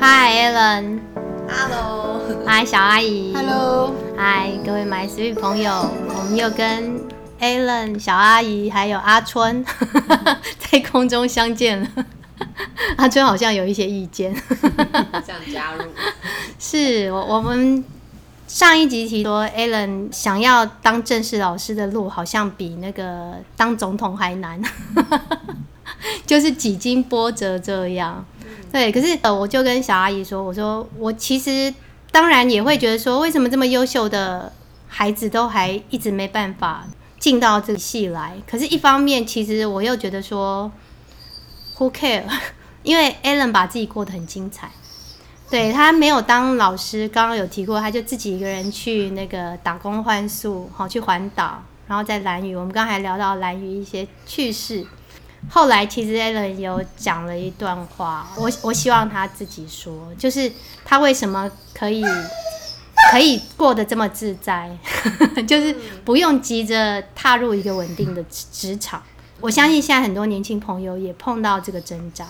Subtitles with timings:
[0.00, 1.00] 嗨，Alan。
[1.48, 3.34] Hello，嗨，小阿姨。
[3.34, 7.00] Hello，嗨，各位 My Sweet 朋友，我们又跟
[7.40, 9.64] Alan、小阿姨还有阿春
[10.70, 11.88] 在空中相见了。
[12.96, 14.32] 阿春好像有一些意见。
[15.26, 15.82] 想加入。
[16.60, 17.84] 是我我们
[18.46, 24.62] 上一集提说，Alan 想要当正式老师的路，好像比那个当总统还难，
[26.24, 28.24] 就是几经波折这样。
[28.70, 31.72] 对，可是呃，我就跟小阿姨说，我说我其实
[32.10, 34.52] 当然也会觉得说，为什么这么优秀的
[34.86, 36.86] 孩子都还一直没办法
[37.18, 38.34] 进到这个系来？
[38.46, 40.70] 可是，一方面，其实我又觉得说
[41.76, 42.24] ，Who care？
[42.84, 44.70] 因为 Alan 把自己过得很精彩。
[45.50, 54.86] 对他没有当老师，刚刚有提过，他就自己一个人去那个打工换宿，好去环岛，然后在蓝屿，我们刚才聊到蓝屿一些趣事。
[55.50, 60.50] 后来其实 Allen 有讲了一段话，我我希望他自己说，就是
[60.84, 62.04] 他为什么可以
[63.10, 64.76] 可以过得这么自在，
[65.46, 69.02] 就是不用急着踏入一个稳定的职职场。
[69.40, 72.26] 我相信现在很多年轻朋友也碰到这个挣扎。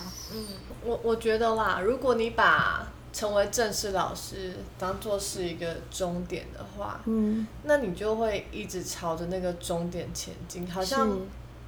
[0.85, 11.15] 我我觉得啦，如果你把成为正式老师当做是一个终点的话，嗯，那你就会一直朝着那个终点前进，好像是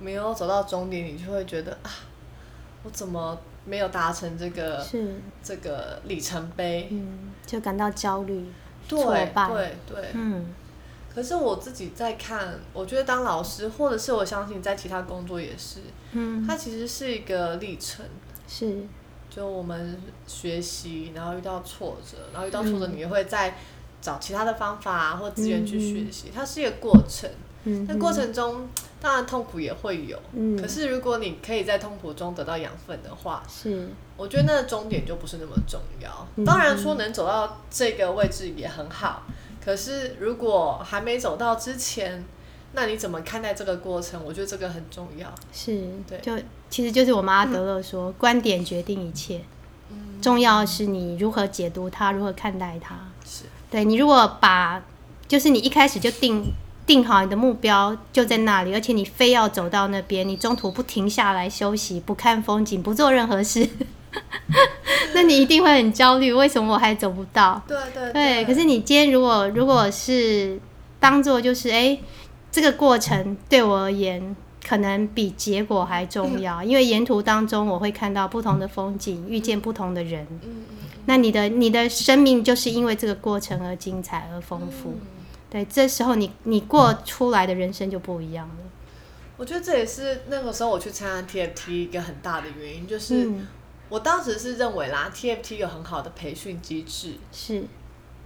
[0.02, 1.90] 没有走到终点，你就会觉得啊，
[2.84, 6.88] 我怎么没有达成这个是，这个里程碑？
[6.92, 8.46] 嗯，就感到焦虑。
[8.88, 10.06] 对对对。
[10.14, 10.48] 嗯，
[11.14, 15.80] 可是我自己在看，我觉得当老师，或者是我相信在其他工作也是，
[16.14, 18.06] 嗯，它其实是一个历程。
[18.48, 18.84] 是，
[19.30, 23.56] 就我们学习，然后遇到挫折，然后遇到挫折，嗯你也会再
[24.02, 27.30] 找其他的方法啊或资源去学习，它是一个过程。
[27.64, 28.68] 嗯，在过程中，
[29.02, 30.56] 当然痛苦也会有，嗯。
[30.56, 36.28] 可是如果你可以在痛苦中得到养分的话，是，我觉得那个终点就不是那么重要。
[36.36, 36.46] 嗯。
[36.46, 39.24] 当然说能走到这个位置也很好，
[39.64, 42.24] 可是如果还没走到之前，
[42.74, 44.24] 那你怎么看待这个过程？
[44.24, 45.28] 我觉得这个很重要。
[45.52, 46.20] 是，对。
[46.20, 46.38] 就
[46.70, 49.42] 其实就是我们阿德勒说，观点决定一切，
[49.90, 50.22] 嗯。
[50.22, 52.96] 重要的是你如何解读它，如何看待它。
[53.26, 54.84] 是，对你如果把，
[55.28, 56.54] 就是你一开始就定
[56.92, 63.66] 定好你的目标就在那里，而且你非要走到那边，你中途不停下来休息，不看风景，不做任何事，
[65.16, 67.64] 那你一定会很焦虑，为什么我还走不到？
[67.66, 70.60] 对对对，可是你今天如果如果是
[71.00, 72.04] 当做就是哎、诶
[72.52, 74.36] 这个过程对我而言
[74.68, 80.28] 可能比结果还重要，因为沿途当中我会看到不同的风景，遇见不同的人。
[80.44, 84.90] 嗯嗯那你的你的生命就是因为这个过程而精彩而丰富。
[84.90, 85.21] 嗯
[85.52, 88.56] 对，这时候你你过出来的人生就不一样了。
[89.38, 93.48] 我觉得这也是那个时候我去参加 TFT 一个很大的原因，就是嗯，
[93.90, 97.16] 我当时是认为啦，TFT 有很好的培训机制。
[97.34, 97.66] 是，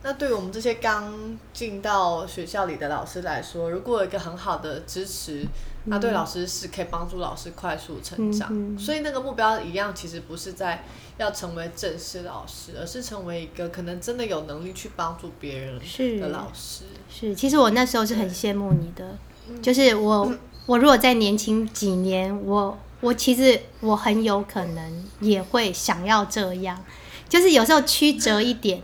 [0.05, 5.43] 那对于我们这些刚进到学校里的老师来说，如果有一个很好的支持，
[5.85, 8.77] 那对老师是可以帮助老师快速成长。
[8.77, 10.83] 所以那个目标一样，其实不是在
[11.17, 16.83] 要成为正式老师，而是成为一个可能真的有能力去帮助别人是的老师。
[17.09, 19.17] 是，其实我那时候是很羡慕你的，
[19.49, 20.31] 嗯就是我
[20.67, 26.79] 我如果再年轻几年，我我其实我很有可能也会想要这样，
[27.27, 28.83] 就是有时候曲折一点，嗯，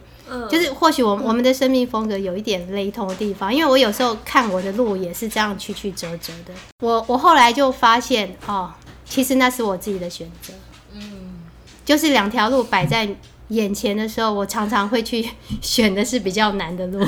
[0.50, 6.53] 就是或许我我们的生命风格有一点雷同的地方，因为我有时候看我的路也是这样曲曲折折的。
[6.80, 8.72] 我我后来就发现哦，
[9.06, 10.53] 其实那是我自己的选择，
[10.94, 11.02] 嗯，
[11.84, 13.08] 就是两条路摆在
[13.50, 15.30] 眼前的时候，我常常会去
[15.62, 17.06] 选的是比较难的路。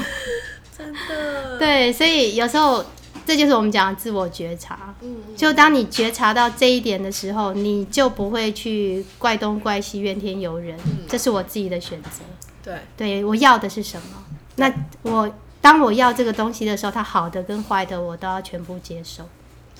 [0.77, 2.83] 真的， 对，所以有时候
[3.25, 4.93] 这就是我们讲的自我觉察。
[5.01, 10.77] 嗯，嗯，就当你觉察到这一点的时候，你就不会去怪东怪西、怨天尤人。
[11.07, 12.21] 这是我自己的选择。
[12.63, 14.23] 对，对我要的是什么？
[14.55, 15.29] 那我
[15.59, 19.27] 当我要这个东西的时候，它好的跟坏的我都要全部接受。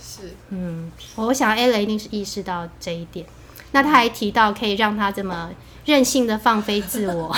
[0.01, 3.25] 是，嗯，我想 A 雷一定是意识到这一点。
[3.71, 5.49] 那他还提到可以让他这么
[5.85, 7.35] 任性的放飞自我，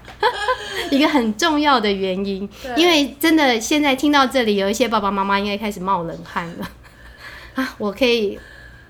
[0.90, 2.48] 一个很重要的原因。
[2.76, 6.70] 因为真的现在听到这里，有一些爸爸妈妈应该开始冒冷汗了
[7.56, 7.74] 啊！
[7.76, 8.38] 我可以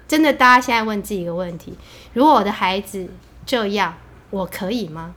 [0.06, 1.74] 真的，大家现在问自己一个问题：
[2.12, 3.08] 如果我的孩子
[3.44, 3.94] 这样，
[4.30, 5.14] 我可以吗？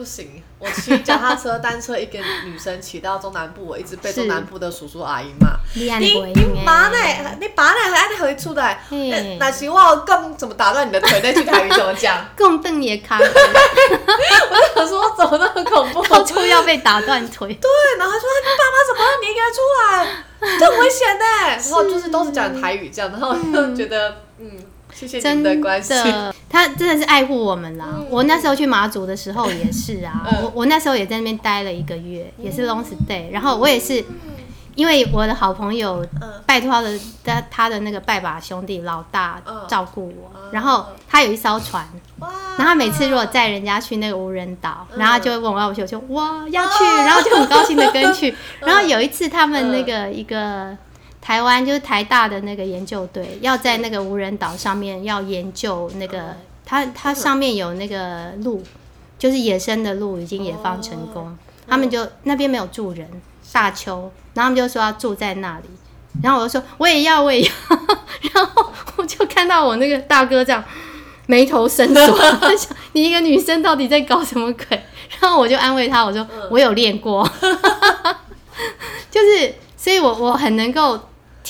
[0.00, 5.50] 不行，我骑脚踏车、单车，一个女生骑到中南部，我一直被中南部的叔叔阿姨骂。
[5.74, 6.96] 你你回你拔呢？
[7.38, 7.76] 你拔呢？
[7.92, 8.82] 还你回出来？
[8.88, 11.20] 嘿那行，我更怎么打断你的腿？
[11.22, 12.24] 那句台语怎么讲？
[12.34, 16.02] 更瞪也卡， 我想说我怎么那么恐怖？
[16.08, 17.52] 到处要被打断腿。
[17.52, 20.58] 对，然后他说你爸妈怎么让你应该出来？
[20.58, 21.24] 这很危险呢。
[21.50, 24.50] 然后就是都是讲台语这样，然后我就觉得嗯，
[24.94, 25.94] 谢谢你的关心。
[26.50, 27.86] 他真的是爱护我们啦。
[27.90, 28.06] 嗯。
[28.10, 30.42] 我那时候去马祖的时候也是啊，嗯。
[30.42, 33.30] 我我那时候也在那边待了一个月，也是 long stay。
[33.30, 34.04] 然后我也是，
[34.74, 36.28] 因为我的好朋友嗯。
[36.44, 40.50] 拜托他的他他的那个拜把兄弟老大嗯照顾我，嗯。
[40.52, 41.86] 然后他有一艘船，
[42.18, 44.98] 然后他每次如果载人家去那个无人岛，嗯。
[44.98, 48.34] 然后他就会问我要不要去，我就哇要去，然后就很高兴的跟去。
[48.58, 50.76] 然后有一次他们那个一个
[51.30, 56.34] 台湾就是台大的那个研究队要在那个无人岛上面要研究那个，
[56.66, 58.60] 它它上面有那个鹿，
[59.16, 61.38] 就是野生的鹿已经野放成功，
[61.68, 63.08] 他们就那边没有住人，
[63.52, 65.66] 大邱，然后他们就说要住在那里。
[66.20, 67.48] 然后我就说我也要，我也要，
[68.34, 70.64] 然后我就看到我那个大哥这样
[71.26, 74.64] 眉头深锁，在 想你一个女生到底在搞什么鬼？
[75.20, 77.24] 然后我就安慰他，我说我有练过，
[79.08, 80.98] 就是，所以我我很能够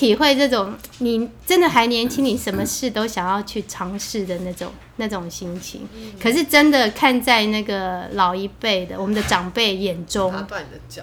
[0.00, 5.86] 体会这种你真的还年轻，你什么事都想要去尝试的那种那种心情。
[6.18, 11.02] 可是真的看在那个老一辈的我们的长辈眼中，打断你的脚，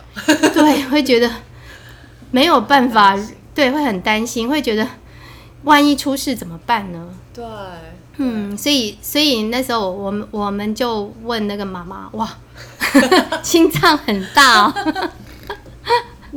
[0.51, 1.29] 对，会觉得
[2.31, 3.15] 没有办法，
[3.53, 4.87] 对，会很担心，会觉得
[5.61, 7.07] 万一出事怎么办呢？
[7.35, 7.45] 对，
[8.17, 12.27] 嗯，所以所以那时候我们我们就问那个妈妈，哇，
[13.43, 14.73] 心脏很大、哦，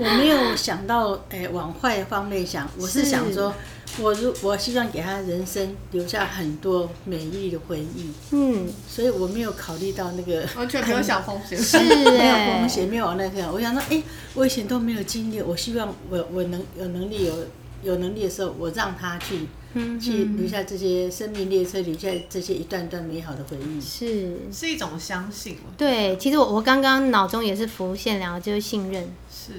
[0.00, 3.52] 我没有想到，诶、往坏的方面想，我是是想说，
[3.98, 13.52] 我如我希望给他人生留下很多美丽的回忆，嗯，所以我没有考虑到那个完全没有想风险，是 没有哎风险，没有往那个。
[13.52, 14.02] 我想说，哎、
[14.34, 17.34] 我以前都没有经历，我希望我我能有能力有
[17.82, 23.80] 有能力的时候，我让他去嗯去留下这些生命列车，留下这些一段段美好的回忆。
[23.80, 29.04] 是，是一种相信，对，其实我我刚刚脑中也是浮现两个，就是信任。
[29.30, 29.52] 是，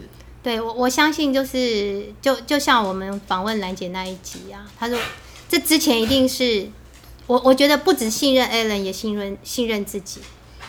[0.43, 4.97] 对我我相信就是就就像我们访问兰姐那一集啊，她说
[5.47, 6.67] 这之前一定是
[7.27, 10.19] 我我觉得不止信任 Alan，也信任信任自己，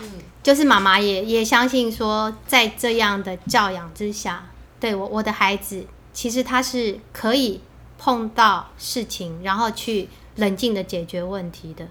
[0.01, 0.07] 嗯，
[0.43, 4.49] 就是妈妈也也相信说，在这样的教养之下，
[4.79, 7.59] 对我我的孩子其实他是可以
[7.97, 11.87] 碰到事情，然后去冷静的解决问题的，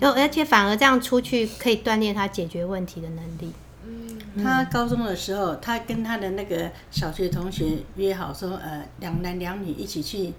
[0.00, 3.52] 就而且反而这样出去可以锻炼他解决问题的能力。
[4.36, 10.32] 他高中的时候，他跟他的那个小学同学约好说，呃，两男两女一起去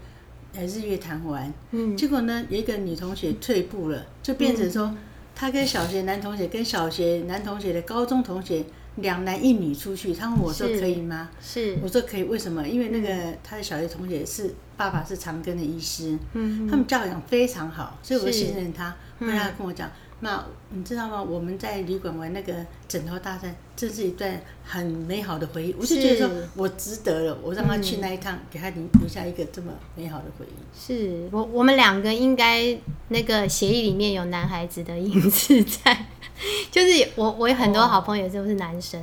[0.54, 1.52] 呃日月潭玩。
[1.72, 4.96] 嗯，结果呢，有一个女同学退步了，就变成说，
[5.36, 8.66] 他跟小学男同学跟小学男同学的高中同学
[8.98, 10.14] 两男一女出去。
[10.14, 11.30] 他问我说可以吗？
[11.42, 12.68] 是，我说可以，为什么？
[12.68, 18.96] 因为那个他的小学同学是爸爸是长庚的医师，嗯他们教养非常好，所以我是信任他。
[19.20, 19.90] 后来他跟我讲，
[20.22, 21.22] 那你知道吗？
[21.22, 22.54] 我们在旅馆玩那个
[22.88, 25.76] 枕头大战，这是一段很美好的回忆。
[25.80, 30.78] 我就觉得说我值得了，我让他去那一趟，给他留留下一个这么美好的回忆。
[30.78, 32.78] 是我我们两个应该
[33.10, 36.06] 那个协议里面有男孩子的影子在，
[36.72, 39.02] 就是我我有很多好朋友都是男生，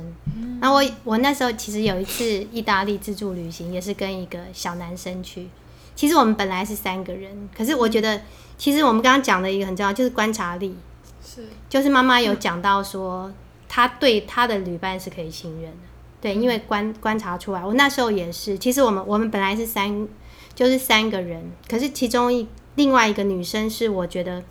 [0.59, 5.47] 那、我我那时候其实有一次意大利自助旅行，也是跟一个小男生去。
[5.95, 8.21] 其实我们本来是三个人，可是我觉得
[8.57, 10.75] 其实我们刚刚讲的一个很重要，就是观察力，
[11.23, 13.31] 是，就是妈妈有讲到说，
[13.69, 15.77] 她对她的旅伴是可以信任的，
[16.19, 20.07] 对，因为观观察出来，我那时候也是，其实我们我们本来是三，
[20.55, 24.43] 就是三个人，可是其中一另外一个女生是我觉得，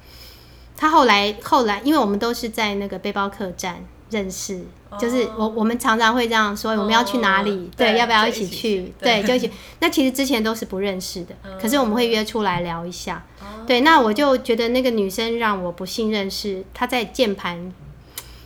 [0.76, 4.64] 她后来后来，因为我们都是在那个背包客栈认识，
[4.98, 8.84] 就是我我们常常会这样说，我们要去哪里，哦对，要不要一起起去？
[8.84, 9.50] 去，对，就一起。
[9.80, 13.24] 那其实之前都是不认识的，可是我们会约出来聊一下。
[13.40, 13.64] 哦。
[13.66, 17.72] 对，那我就觉得那个女生让我不信任是她在键盘，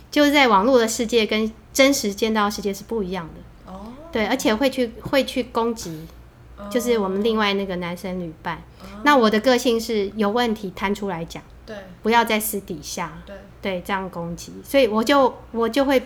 [0.09, 3.71] 就是在网络的世界跟真实见到的世界是不一样的。
[3.71, 6.07] 哦，对，而且会去会去攻击，
[6.71, 8.57] 就是我们另外那个男生女伴。
[8.81, 8.85] 哦。
[9.03, 11.75] 那我的个性是有问题摊出来讲，对。
[12.01, 13.21] 不要在私底下。
[13.27, 16.01] 对，对这样攻击，所以我就我就会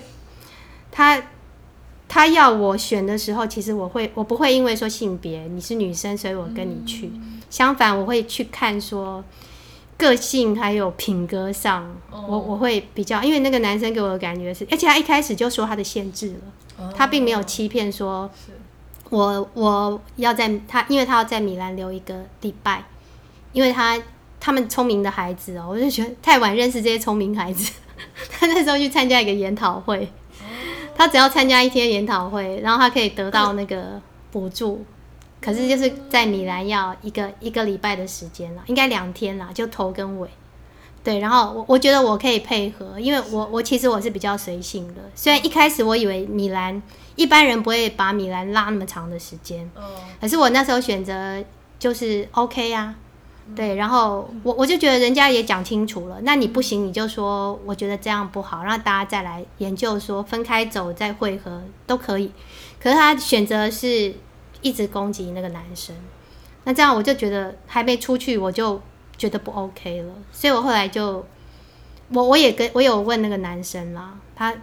[0.92, 1.22] 他。
[2.08, 7.12] 他要我选的时候，其实我会，我不会因为说性别你是女生，所以我跟你去。
[7.50, 9.24] 相反，我会去看说
[9.98, 16.36] 个性还有品格上，我我会比较，因为那个男生给我的感觉是，而且他一开始就说他的限制
[16.78, 18.30] 了，他并没有欺骗说，
[19.10, 22.86] 我我要在他，因为他要在米兰留一个礼拜，
[23.52, 24.00] 因为他
[24.46, 27.74] 他们聪明的孩子哦，我就觉得太晚认识这些聪明孩子。
[28.30, 30.08] 他那时候去参加一个研讨会，
[30.96, 34.00] 他只要参加一天研讨会，然后他可以得到那个
[34.32, 34.86] 补助。
[35.42, 40.30] 可是就是在米兰要一个一个礼拜的时间啦，应该两天啦，就头跟尾。
[41.04, 45.02] 对，然后我我觉得我可以配合，因为我我其实我是比较随性的。
[45.16, 46.80] 虽然一开始我以为米兰
[47.16, 49.82] 一般人不会把米兰拉那么长的时间，哦，
[50.22, 51.44] 可是我那时候选择
[51.80, 52.94] 就是 OK 呀、
[53.54, 62.32] 对，然后我我就觉得人家也讲清楚了，那你不行你就说我觉得这样不好，让大家再来研究说分开走再汇合都可以。
[62.80, 64.14] 可是他选择是
[64.62, 65.96] 一直攻击那个男生，
[66.64, 68.82] 那这样我就觉得还没出去我就
[69.16, 71.24] 觉得不 OK 了，所以我后来就
[72.10, 74.56] 我我也跟我有问那个男生啦，他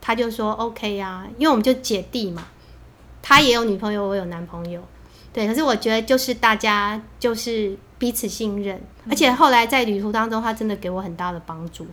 [0.00, 2.46] 他就说 OK 呀、因为我们就姐弟嘛，
[3.22, 4.82] 他也有女朋友，我有男朋友，
[5.32, 11.86] 对，可是我觉得就是大家就是彼此信任，而且后来在旅途当中，他真的给我很大的帮助，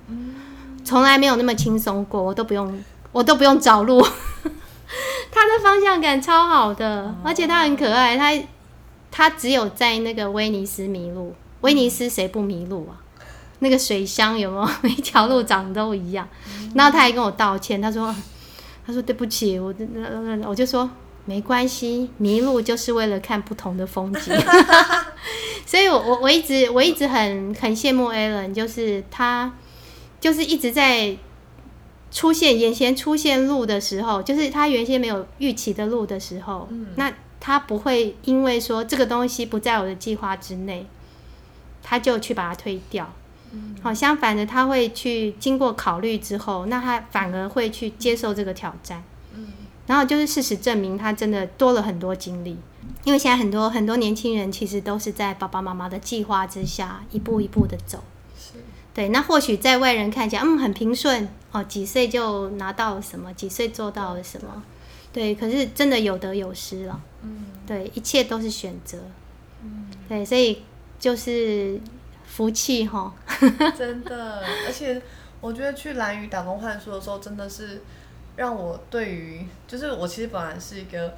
[0.84, 4.02] 从来没有那么轻松过，我都不用我都不用找路，
[5.32, 8.44] 他的方向感超好的，而且他很可爱，他
[9.12, 12.98] 他只有在那个威尼斯迷路，威尼斯谁不迷路啊？
[13.60, 14.70] 那个水箱有没有？
[14.82, 16.28] 每一条路长得都一样？
[16.74, 18.16] 然后他还跟我道歉，他说
[18.84, 19.72] 他说对不起，我
[20.48, 20.90] 我就说
[21.26, 24.34] 没关系，迷路就是为了看不同的风景。
[25.66, 29.54] 所以我我我一直我一直很很羡慕 Alan，就是他
[30.20, 31.16] 就是一直在
[32.12, 40.86] 出现原先出现路的时候，就是他原先没有预期的路的时候，那他不会因为说这个东西不在我的计划之内，
[41.84, 43.14] 他就去把它推掉。
[43.82, 49.04] 好，相反的，他会去经过考虑之后，那他反而会去接受这个挑战。
[49.36, 49.48] 嗯
[49.88, 52.56] 然后就是事实证明，他真的多了很多经历。
[53.04, 58.04] 因为现在很多很多年轻人其实都是在爸爸妈妈的计划之下，一步一步的走。
[58.92, 64.62] 对，那或许在外人看起来，嗯，很平顺哦，几岁就拿到了什么，几岁做到了什么，
[65.14, 65.34] 对。
[65.36, 68.98] 可是真的有得有失了，嗯，对，一切都是选择，
[69.64, 70.64] 嗯，对，所以
[71.00, 71.80] 就是
[72.26, 73.14] 福气哈，
[73.78, 75.02] 真的，而且
[75.40, 77.82] 我觉得去蓝屿打工换宿的时候，真的是
[78.36, 81.16] 让我对于，就是我其实本来是一个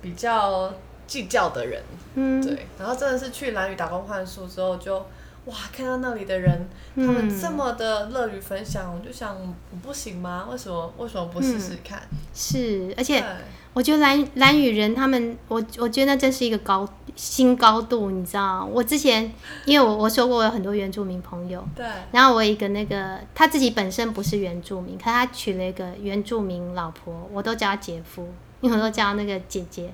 [0.00, 0.72] 比较
[1.06, 1.82] 计较的人，
[2.14, 5.04] 嗯，对，然后真的是去蓝屿打工换宿之后就。
[5.46, 10.46] 哇，看到那里的人，他们这么的乐于分享，我就想，我不行吗？
[10.52, 11.98] 为什么为什么不试试看？
[12.34, 13.24] 是，而且
[13.72, 18.68] 我觉得蓝蓝屿人他们，我我觉得那真是一个高新高度，你知道？
[18.70, 19.32] 我之前
[19.64, 28.28] 因为我我说过我有很多原住民朋友，对，然后我有一个那个他自己本身不是原住民，可他娶了一个原住民老婆，我都叫他姐夫，
[28.60, 29.92] 因为我都叫那个姐姐。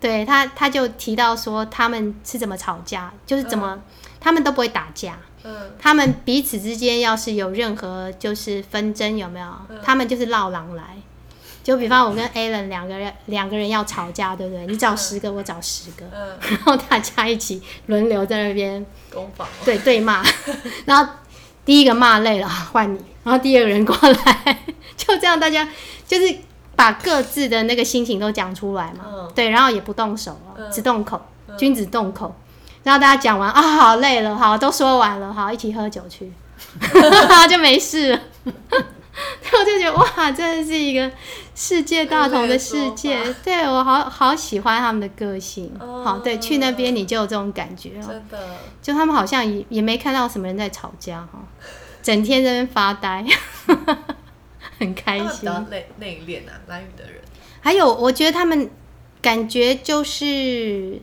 [0.00, 3.80] 对他，他就提到说他们是怎么吵架，就是怎么、
[4.20, 9.48] 他们都不会打架，嗯，他们彼此之间要是有任何就是纷争，有没有？
[9.82, 10.96] 他们就是绕狼来。
[11.64, 14.66] 就比方我跟 Alan 两个人两个人要吵架，对不对？
[14.66, 20.24] 你找十个，我找十个，嗯，然后大家一起轮流在那边攻防，对对骂，
[20.86, 21.12] 然后
[21.66, 24.64] 第一个骂累了啊换你，然后第二个人过来，
[24.96, 25.68] 就这样大家
[26.06, 26.34] 就是
[26.78, 29.32] 把各自的那个心情都讲出来嘛，嗯。
[29.34, 30.40] 对，然后也不动手
[30.72, 31.20] 只动口，
[31.58, 32.32] 君子动口，
[32.84, 36.32] 然后大家讲完啊，好累了，好都说完了，好一起喝酒去，
[37.50, 38.20] 就没事了。
[39.50, 41.10] 我就觉得哇，真的是一个
[41.52, 45.74] 世界大同的世界，对我好好喜欢他们的个性。
[45.80, 48.06] 哦好，对，去那边你就有这种感觉哦。
[48.06, 48.38] 真的，
[48.80, 51.40] 就他们好像也也没看到什么人在吵架哈，
[52.00, 53.26] 整天在那边发呆，
[54.78, 55.50] 很开心。
[55.70, 57.20] 内内敛啊，蓝雨的人，
[57.60, 58.70] 还有，我觉得他们
[59.20, 61.00] 感觉就是，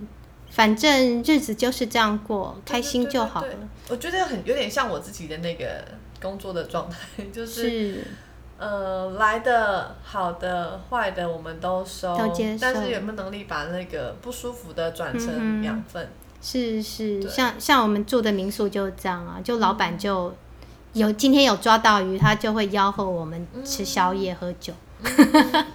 [0.50, 3.50] 反正日子就是这样过，开心就好了。
[3.90, 5.84] 我觉得很有点像我自己的那个
[6.22, 8.04] 工作的状态， 就是是，
[8.58, 12.60] 呃，来的好的、坏的我们都收，都接受。
[12.62, 16.10] 但是有没有能力把那个不舒服的转成养分？
[16.42, 20.34] 是是，像像我们住的民宿就这样啊，就老板就
[20.96, 24.74] 有今天有抓到鱼，他就会吆喝我们吃宵夜喝酒，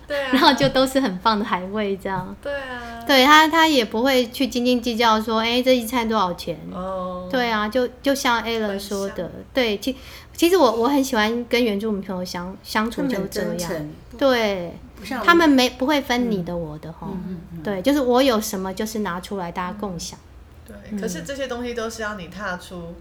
[0.08, 2.34] 对啊， 然后就都是很棒的海味这样。
[2.42, 6.58] 对啊，对他，他也不会去斤斤计较说，哎、这一餐多少钱？
[6.72, 9.94] 哦，对啊，就就像 A 伦分享说的，对，其
[10.34, 13.72] 其实我我很喜欢跟原住民朋友相相处，就这样。
[14.18, 17.08] 对，不像他们没不会分你的我的哈。
[17.12, 20.18] 嗯对，就是我有什么就是拿出来大家共享。
[20.66, 22.94] 对，可是这些东西都是要你踏出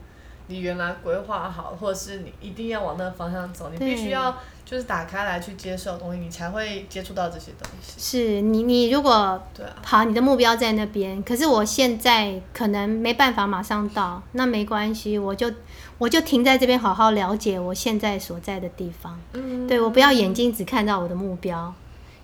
[0.49, 7.93] 你原来规划好，或者是你一定要往那个方向走，你必须要就是打开来去接受的东西，你才会接触到这些东西。
[7.97, 15.51] 是你你如果对啊，好，你的目标在那边，可是我现在可能没办法马上到，那没关系，我就
[15.99, 19.19] 我就停在这边好好了解我现在所在的地方。
[19.33, 21.71] 嗯，对我不要眼睛只看到我的目标，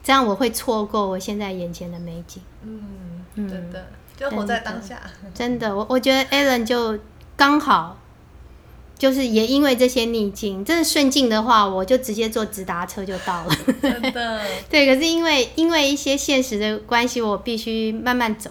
[0.03, 2.41] 这样我会错过我现在眼前的美景。
[2.63, 3.85] 嗯，嗯真的，
[4.17, 4.99] 就活在当下。
[5.33, 6.97] 真的，我我觉得 Alan 就
[7.35, 7.97] 刚好，
[8.97, 13.55] 就是也因为这些逆境，真的顺境的话，我就直接坐直达车就到了。
[13.81, 18.49] 真的， 对，可是因为因为一些现实的关系，我必须慢慢走。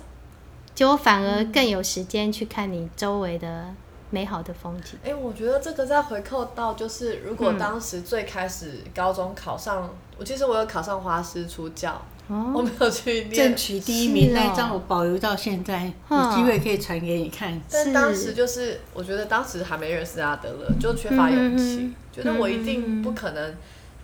[0.74, 3.66] 结果反而更有时间去看你周围的
[4.10, 4.98] 美好的风景。
[5.04, 17.60] 哎、我觉得这个再回扣到，就是如果当时最开始高中考上，我其实我有考上华师出教，我哦，没有去争，取第一名那一张我保留到现在，嗯有机会可以传给你看。
[17.70, 23.54] 但当时就是我觉得当时还没认识阿德勒，就缺乏勇气，嗯觉得我一定嗯不可能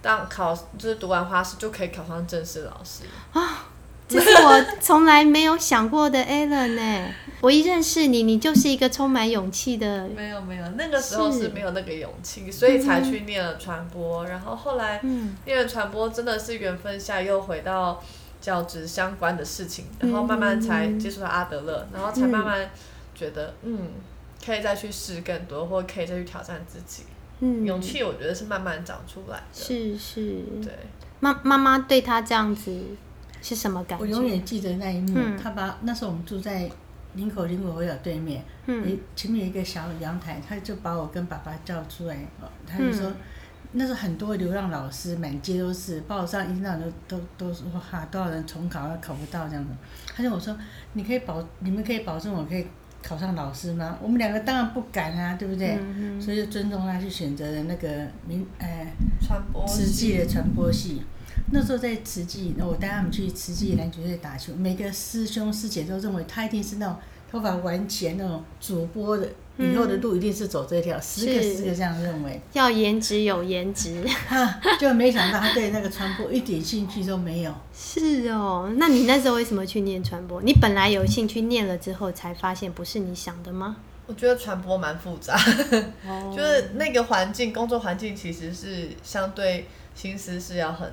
[0.03, 3.05] 当考就是读完花式就可以考上正式老师。
[4.11, 7.15] 这是我从来没有想过的 Alan 呢。
[7.41, 10.07] 我一认识你，你就是一个充满勇气的。
[10.15, 18.03] 没有没有，那个时候是是没有那个勇气，所以才去念了传播，然后后来嗯念了传播，真的是缘分下又回到
[18.43, 22.69] 教职相关的事情，然后慢慢才接触到阿德勒，然后才慢慢
[23.15, 23.89] 觉得嗯，
[24.45, 27.05] 可以再去试更多，或可以再去挑战自己。
[27.39, 29.45] 嗯，勇气我觉得是慢慢长出来的。
[29.55, 30.43] 是是。
[30.63, 30.71] 对，
[31.21, 32.71] 妈妈妈对他这样子
[33.43, 34.05] 是什么感觉？
[34.05, 36.71] 我永远记得那一幕，嗯他把那时候我们住在
[37.15, 43.09] 林口林口国小对面，嗯前面有一个小阳台，他就把我跟爸爸叫出来，哦他就说。
[43.09, 43.17] 嗯
[43.73, 49.71] 那时候很多流浪老师，满街都是，报上一天到晚都都都说哈多少人重考考不到这样子。
[50.13, 50.59] 他就跟我说，
[50.95, 52.67] 你可以保，你们可以保证我可以
[53.01, 53.97] 考上老师吗？
[54.03, 55.79] 我们两个当然不敢啊，对不对？
[55.81, 57.89] 嗯所以就尊重他去选择了那个
[58.27, 61.03] 民呃传播实际的传播系。
[61.53, 66.97] 那时候在慈济，那我带他们去慈济篮球队打球，每个师兄师姐都认为他一定是那种
[67.31, 69.29] 头发完全那种主播的，
[69.59, 72.41] 以后的路一定是走这条，十个十个这样认为。
[72.53, 74.05] 要颜值有颜值。
[74.29, 77.55] 哈，就没想到他对那个传播一点兴趣都没有。
[77.75, 80.41] 是哦，那你那时候为什么去念传播？
[80.43, 83.77] 你本来有兴趣，念了之后才发现不是你想的吗？
[84.07, 85.37] 我觉得传播蛮复杂，
[86.05, 90.93] 哦 就是那个环境，工作环境其实是相对心思是要很，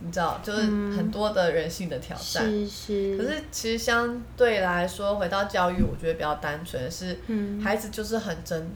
[0.00, 2.44] 你知道，就是很多的人性的挑战。
[2.44, 7.60] 是是，可是其实相对来说，回到教育，我觉得比较单纯是，嗯。
[7.60, 8.70] 孩子就是很真，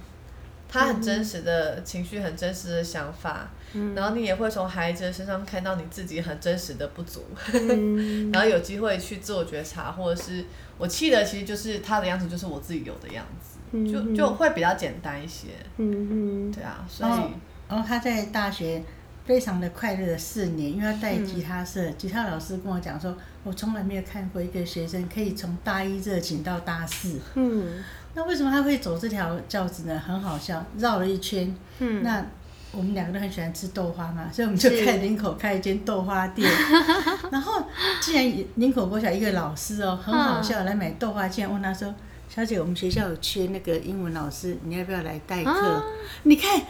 [0.68, 3.94] 他很真实的情绪，很真实的想法，嗯。
[3.94, 8.30] 然后你也会从孩子的身上看到你自己很真实的不足，嗯。
[8.34, 10.44] 然后有机会去自我觉察，或者是
[10.76, 13.58] 我气的其实就是他的样子，就是我自己有的样子，
[13.92, 14.14] 就嗯。
[14.14, 15.48] 就会比较简单一些。
[15.76, 16.50] 嗯嗯。
[16.50, 17.30] 对啊，所以、哦
[17.68, 18.82] 然后他在大学
[19.24, 27.18] 非常的快乐的四年，因为他带吉他社，吉他老师跟我讲说，我从来没有看过一个学生可以从大一热情到大四。
[27.34, 27.82] 嗯
[28.14, 29.98] 那为什么他会走这条教子呢？
[29.98, 31.54] 很好笑，绕了一圈。
[31.78, 32.22] 嗯，那
[32.70, 36.46] 我们两个都很喜欢吃豆花嘛，所以我们就是开林口开一间豆花店。
[37.32, 37.64] 然后，
[38.02, 41.94] 既然林口国小一个老师哦，很好笑，来买豆花，竟然问他说
[42.28, 45.82] ：“小姐，我们学校有缺那个英文老师，你要不要来代课？”啊
[46.24, 46.60] 你看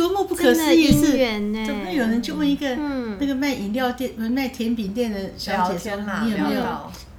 [0.00, 1.12] 多么不可思议是，
[1.66, 6.62] 怎么会有人去问一个、嗯那个卖饮料店、卖甜品店的小聊姐说，你有没有？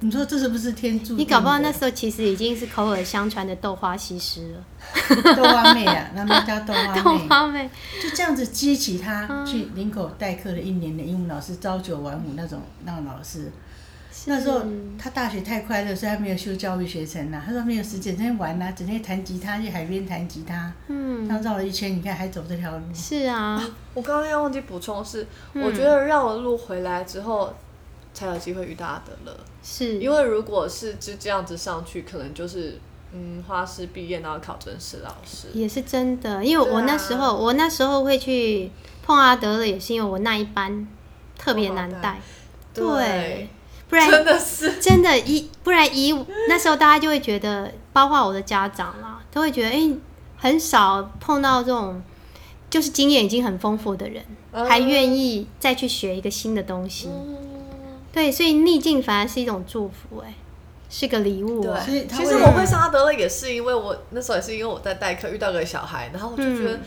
[0.00, 1.18] 你说这是不是天注定？
[1.18, 4.64] 你搞不好那时候其实已经是口耳相传的豆花西施了，
[5.36, 7.28] 豆花妹啊，他们叫豆花妹 豆妹。
[7.28, 7.70] 花妹，
[8.02, 13.52] 就这样子激起他嗯去林口代课了一年的英文老师，朝九晚五那种那种老师。
[14.26, 14.62] 那时候
[14.98, 17.42] 他大学太快乐，所以他没有修教育学程啦。
[17.44, 22.84] 他说没有时间，整天玩啊，整天弹吉他，去海边弹吉他，这嗯，样绕了一圈，你看还走这条路。
[22.94, 23.62] 是啊，
[23.94, 27.54] 我刚刚要忘记补充是，嗯我觉得绕了路回来之后，
[28.12, 29.36] 才有机会遇到阿德勒。
[29.62, 32.78] 是因为如果是就这样子上去，可能就是
[33.12, 35.48] 嗯，花师毕业然后考正式老师。
[35.54, 38.70] 也是真的，因为我那时候、我那时候会去
[39.02, 40.86] 碰阿德勒，也是因为我那一班
[41.38, 42.20] 特别难带，
[42.74, 43.48] 对，
[43.92, 44.80] 不然真的是。
[44.80, 46.14] 真的一不然以
[46.48, 49.94] 那时候大家就会觉得，包括我的家长啦，都会觉得，哎、
[50.38, 52.02] 很少碰到这种
[52.70, 54.64] 就是经验已经很丰富的人，嗯。
[54.64, 57.10] 还愿意再去学一个新的东西。
[57.12, 57.36] 嗯。
[58.10, 60.32] 对，所以逆境反而是一种祝福、哎，
[60.88, 61.78] 是个礼物、哦。
[61.86, 66.80] 对，其实我会上阿德勒也是因为我那时候也是因为我在代课遇到个小孩，然后我就觉得、嗯。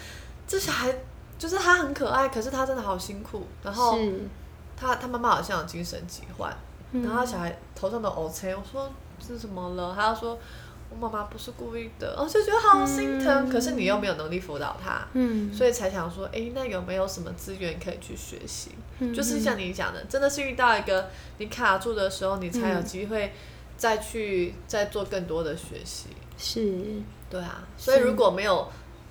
[0.48, 0.92] 这小孩
[1.38, 4.28] 就是他很可爱，可是他真的好辛苦，然后是，
[4.76, 9.94] 他他妈妈好像有精神疾患，嗯然后他小孩头上的 O C，我说是什么了？
[9.96, 10.38] 他要说
[10.90, 18.72] 我妈妈不是故意的，我就觉得好心疼，可是你又没有能力辅导他，嗯，所以才想说，哎、那有没有什么资源可以去学习？
[19.00, 23.34] 嗯就是像你讲的，真的是遇到一个你卡住的时候，你才有嗯机会
[23.76, 26.08] 再去再做更多的学习。
[26.38, 28.68] 是，对啊，所以如果没有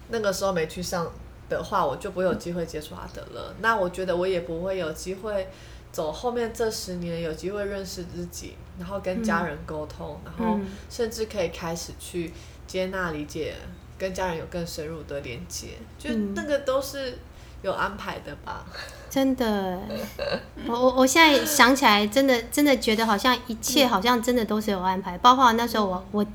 [0.08, 1.10] 那个时候没去上
[1.48, 3.54] 的话，我就不会有机会接触阿德了。
[3.60, 5.48] 那我觉得我也不会有机会
[5.94, 10.66] 走后面这十年有机会认识自己，然后跟家人沟通，然后嗯。
[10.90, 12.32] 甚至可以开始去
[12.66, 13.54] 接纳、理解，
[13.96, 15.68] 跟家人有更深入的连接。
[15.96, 16.34] 就嗯。
[16.34, 17.16] 那个都是
[17.62, 18.66] 有安排的吧？
[19.08, 19.78] 真的，
[20.66, 26.26] 我我我现在想起来，真的真的觉得好像一切好像真的都是有安排，包括那时候我我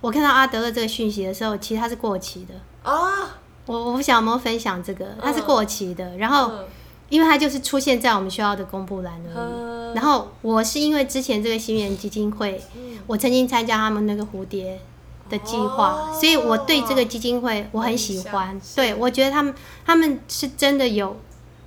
[0.00, 2.54] 我看到阿德勒这个讯息的时候，其实他是过期的。
[2.88, 6.64] 啊，我我不晓得有没有分享这个，他是过期的，然后嗯
[7.10, 9.36] 因为它就是出现在我们学校的公布栏而已。
[9.36, 12.62] 嗯然后我是因为之前这个新源基金会，
[13.08, 14.78] 我曾经参加他们那个蝴蝶
[15.28, 16.16] 的计划，哦。
[16.18, 18.60] 所以我对这个基金会我很喜欢。
[18.76, 19.52] 对我觉得他们
[19.84, 21.16] 他们是真的有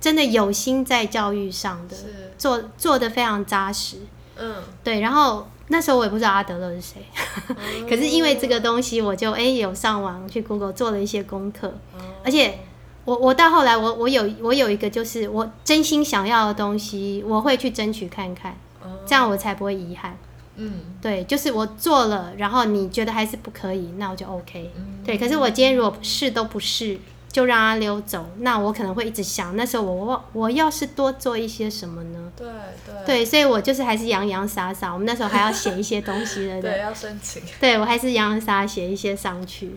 [0.00, 1.94] 真的有心在教育上的，
[2.38, 3.98] 做做的非常扎实。
[4.38, 7.06] 嗯，对，然后那时候我也不知道阿德勒是谁，
[7.86, 12.00] 可是因为这个东西，我就哎、有上网去 Google 做了一些功课，哦。
[12.24, 12.58] 而且
[13.04, 20.16] 我我到后来我我有我有一个就是我真心想要的东西，我会去争取看看，哦这样我才不会遗憾。
[20.56, 24.70] 嗯对，就是我做了，然后你觉得还是不可以，那我就 OK。
[25.04, 26.96] 对，嗯可是我今天如果试都不试，
[27.30, 32.32] 就让它溜走，那我可能会一直想，那时候我我我要是多做一些什么呢？
[32.36, 32.46] 对
[32.86, 39.74] 对对，所以我就是还是洋洋洒洒，我们那时候还要写一些东西的， 对，要申请对我还是洋洋洒洒写一些上去。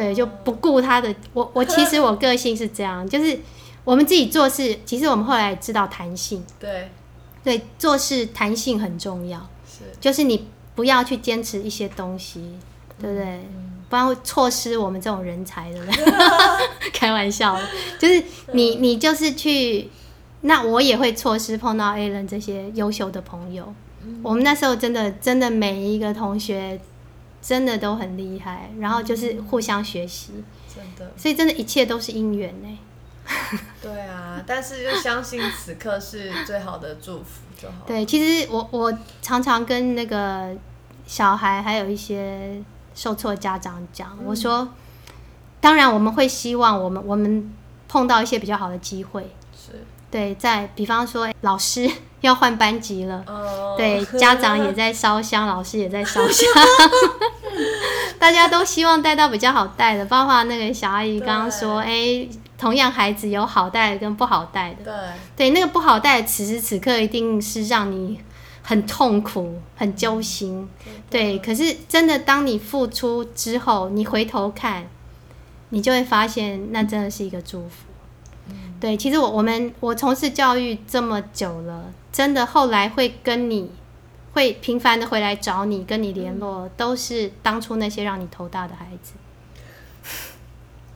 [0.00, 1.14] 哦，对，就不顾他的。
[1.32, 3.38] 我我 其实我个性是这样，就是
[3.84, 6.88] 我们自己做事，其实我们后来知道弹性，对
[7.42, 12.58] 对，做事弹性很重要，是就是你不要去坚持一些东西，
[13.00, 13.24] 对不对？
[13.24, 16.04] 嗯不然会错失我们这种人才，对不对？
[16.92, 17.58] 开玩笑，
[17.98, 19.88] 就是你你就是去，
[20.42, 23.74] 那我也会错失碰到 A 人这些优秀的朋友。
[24.04, 26.78] 嗯我们那时候真的真的每一个同学
[27.40, 30.44] 真的都很厉害，然后就是互相学习。
[30.74, 32.78] 真的所以真的一切都是因缘呢。
[33.82, 37.74] 对啊，但是就相信此刻是最好的祝福就好。
[37.86, 40.56] 对，其实我我常常跟那个
[41.06, 42.62] 小孩还有一些
[42.94, 44.66] 受挫家长讲，我说，
[45.60, 47.52] 当然我们会希望我们我们
[47.86, 51.86] 碰到一些比较好的机会，是对，在比方说老师
[52.20, 53.22] 要换班级了。
[53.26, 56.46] 哦，对，家长也在烧香，老师也在烧香，
[58.18, 62.26] 大家都希望带到比较好带的，包括那个小阿姨刚刚说，哎、
[62.58, 64.94] 同样孩子有好带的跟不好带的，对。
[65.36, 68.18] 对，那个不好带，此时此刻一定是让你
[68.62, 70.68] 很痛苦、很揪心。
[71.08, 74.88] 对，可是真的，当你付出之后，你回头看，
[75.70, 77.86] 你就会发现，那真的是一个祝福。
[78.80, 81.84] 对，其实我我们我从事教育这么久了，
[82.18, 83.70] 真的后来会跟你
[84.32, 89.12] 会频繁的回来找你，跟你联络，都是当初那些让你头大的孩子。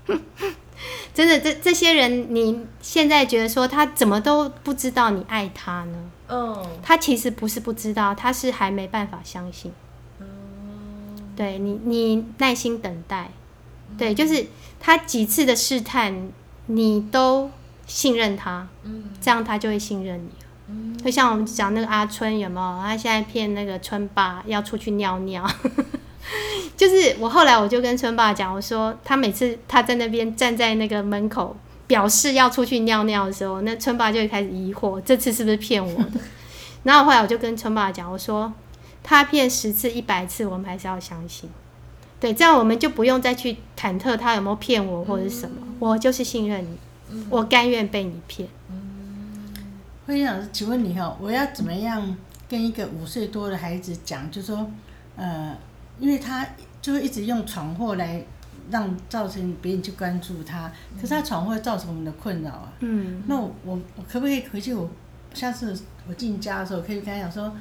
[1.14, 6.10] 真的，这这些人，你现在觉得说他怎么都不知道你爱他呢？
[6.26, 9.72] 嗯他其实不是不知道，他是还没办法相信。
[11.36, 13.30] 对你，你耐心等待，
[13.96, 14.44] 对，就是
[14.80, 16.32] 他几次的试探，
[16.66, 17.48] 你都
[17.86, 20.28] 信任他，嗯这样他就会信任你
[20.72, 21.00] 了。
[21.04, 22.82] 就像我们讲那个阿春有没有？
[22.82, 25.48] 他现在骗那个春爸要出去尿尿，
[26.76, 31.56] 就是我后来我就跟春爸讲，我说他每次他在那边站在那个门口
[31.86, 36.20] 表示要出去尿尿的时候，那春爸就会开始疑惑，这次是不是骗我的？
[36.84, 38.52] 然后后来我就跟春爸讲，我说
[39.02, 41.50] 他骗十次一百次，我们还是要相信。
[42.20, 48.48] 对，这样我们就不用再去忐忑他有没有骗我或者是什么，我就是信任你，我甘愿被你骗。
[48.68, 48.74] 慧
[50.08, 52.16] 欣老师，请问你哈，我要怎么样
[52.48, 54.68] 跟一个五岁多的孩子讲，就说，
[55.16, 55.56] 呃，
[55.98, 56.46] 因为他
[56.80, 58.20] 就会一直用闯祸来
[58.70, 62.72] 让造成别人去关注他，可是他闯祸会造成我们的困扰啊。
[62.80, 64.90] 嗯，那我我我可不可以回去我
[65.34, 67.52] 下次我进家的时候，可以跟他讲说，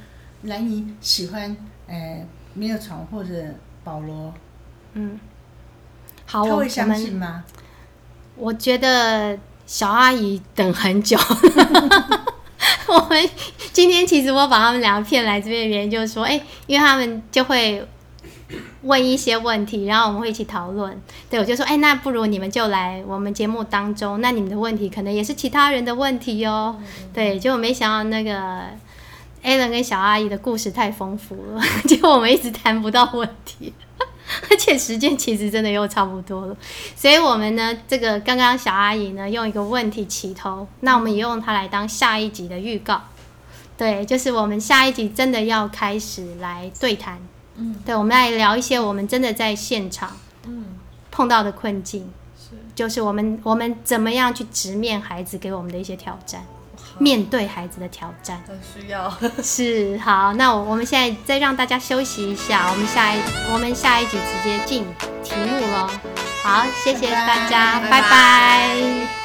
[0.44, 1.56] 兰姨喜欢
[1.88, 2.26] 呃
[2.56, 4.34] 没有闯祸的保罗，
[4.94, 5.20] 嗯，
[6.26, 7.44] 好，我会相信们吗？
[8.36, 11.16] 我觉得小阿姨等很久。
[12.92, 13.30] 我们
[13.72, 17.88] 今天其实我把他们两个骗来这边的原因就是说，哎、因为他们就会
[18.82, 21.02] 问一些问题，然后我们会一起讨论。
[21.30, 26.76] 对我就说，哎、那不如你们就来我们节目当中，那你们的问题可能也是其他人的问题哦。
[27.14, 28.62] 对，结果没想到那个
[29.44, 33.74] Alan 跟小阿姨的故事太丰富了， 结果我们一直谈不到问题。
[34.50, 36.56] 而且时间其实真的又差不多了，
[36.96, 43.02] 所以我们呢，这个刚刚小阿姨呢用一个问题起头，那我们也用它来当下一集的预告。
[43.78, 47.20] 对，就是我们下一集真的要开始来对谈，
[47.56, 50.16] 嗯，对，我们来聊一些我们真的在现场
[50.46, 50.66] 嗯。
[51.14, 52.52] 碰到的困境，是。
[52.74, 56.46] 就是我们我们怎么样去直面孩子给我们的一些挑战，
[57.02, 58.42] 面对孩子的挑战。
[58.48, 59.12] 很需要。
[59.44, 63.20] 是好，那我我们现在再让大家休息一下，我们下一
[63.52, 64.86] 我们下一集直接进
[65.24, 65.90] 题目喽。
[66.44, 69.21] 好，谢谢大家，拜拜拜拜